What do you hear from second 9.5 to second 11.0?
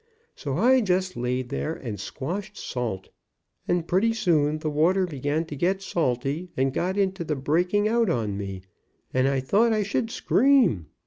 I should scream.